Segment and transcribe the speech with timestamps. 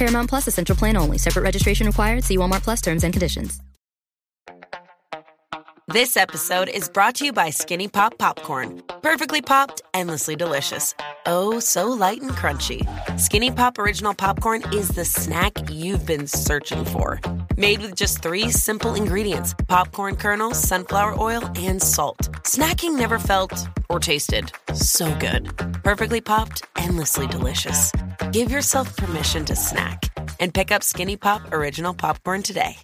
[0.00, 1.18] Paramount Plus essential plan only.
[1.18, 2.24] Separate registration required.
[2.24, 3.60] See Walmart Plus terms and conditions.
[5.88, 8.80] This episode is brought to you by Skinny Pop Popcorn.
[9.02, 10.94] Perfectly popped, endlessly delicious.
[11.26, 12.80] Oh, so light and crunchy.
[13.18, 17.20] Skinny Pop Original Popcorn is the snack you've been searching for.
[17.60, 22.30] Made with just three simple ingredients popcorn kernels, sunflower oil, and salt.
[22.44, 23.52] Snacking never felt
[23.90, 25.54] or tasted so good.
[25.82, 27.92] Perfectly popped, endlessly delicious.
[28.32, 30.04] Give yourself permission to snack
[30.40, 32.78] and pick up Skinny Pop Original Popcorn today.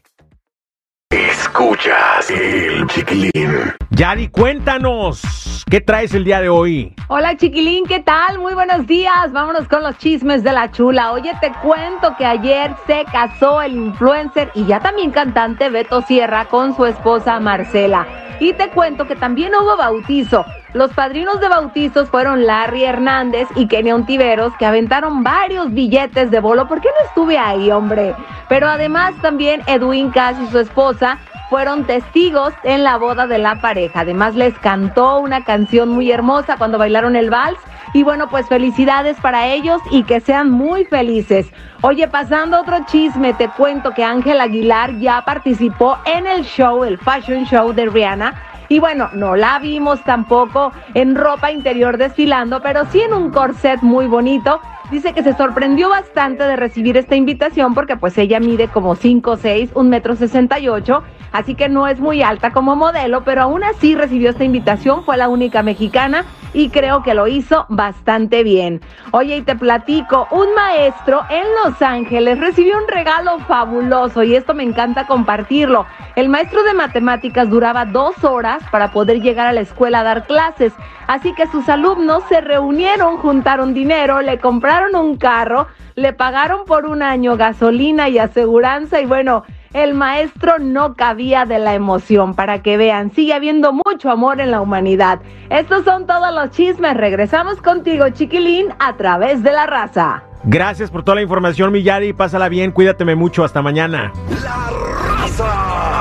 [1.46, 3.72] Escuchas el chiquilín.
[3.90, 6.92] Yari, cuéntanos, ¿qué traes el día de hoy?
[7.06, 8.40] Hola chiquilín, ¿qué tal?
[8.40, 9.32] Muy buenos días.
[9.32, 11.12] Vámonos con los chismes de la chula.
[11.12, 16.46] Oye, te cuento que ayer se casó el influencer y ya también cantante Beto Sierra
[16.46, 18.06] con su esposa Marcela.
[18.40, 20.44] Y te cuento que también hubo bautizo.
[20.74, 26.40] Los padrinos de bautizos fueron Larry Hernández y Kenia Ontiveros, que aventaron varios billetes de
[26.40, 26.68] bolo.
[26.68, 28.14] ¿Por qué no estuve ahí, hombre?
[28.48, 33.60] Pero además también Edwin Cass y su esposa fueron testigos en la boda de la
[33.60, 34.00] pareja.
[34.00, 37.58] Además les cantó una canción muy hermosa cuando bailaron el vals.
[37.92, 41.50] Y bueno, pues felicidades para ellos y que sean muy felices.
[41.82, 46.98] Oye, pasando otro chisme, te cuento que Ángel Aguilar ya participó en el show, el
[46.98, 48.34] fashion show de Rihanna.
[48.68, 53.80] Y bueno, no la vimos tampoco en ropa interior desfilando, pero sí en un corset
[53.82, 54.60] muy bonito.
[54.90, 59.36] Dice que se sorprendió bastante de recibir esta invitación porque pues ella mide como 5
[59.36, 61.02] 6, 1 metro 68,
[61.32, 65.16] así que no es muy alta como modelo, pero aún así recibió esta invitación, fue
[65.16, 68.80] la única mexicana y creo que lo hizo bastante bien.
[69.10, 74.54] Oye, y te platico, un maestro en Los Ángeles recibió un regalo fabuloso y esto
[74.54, 75.84] me encanta compartirlo.
[76.14, 80.26] El maestro de matemáticas duraba dos horas para poder llegar a la escuela a dar
[80.26, 80.72] clases,
[81.08, 86.86] así que sus alumnos se reunieron, juntaron dinero, le compraron un carro, le pagaron por
[86.86, 92.34] un año gasolina y aseguranza y bueno, el maestro no cabía de la emoción.
[92.34, 95.20] Para que vean, sigue habiendo mucho amor en la humanidad.
[95.50, 96.96] Estos son todos los chismes.
[96.96, 100.22] Regresamos contigo, chiquilín, a través de la raza.
[100.44, 102.12] Gracias por toda la información, mi Yari.
[102.12, 103.44] Pásala bien, cuídateme mucho.
[103.44, 104.12] Hasta mañana.
[104.42, 105.95] La